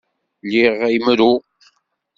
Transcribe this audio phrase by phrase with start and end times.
[0.51, 1.33] Liɣ imru.